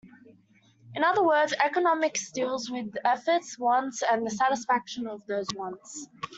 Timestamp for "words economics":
1.23-2.31